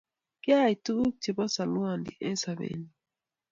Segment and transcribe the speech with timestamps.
[0.43, 2.87] Kiayay tuguk chebo salwondi eng' sobenyu